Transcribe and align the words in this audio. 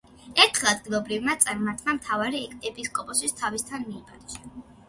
ერთხელ 0.43 0.69
ადგილობრივმა 0.71 1.35
წარმართმა 1.43 1.95
მთავარმა 1.99 2.65
ეპისკოპოსი 2.71 3.33
თავისთან 3.43 3.89
მიიპატიჟა. 3.93 4.69